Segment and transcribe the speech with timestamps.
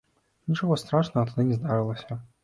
[0.51, 2.19] Нічога страшнага тады не здарылася.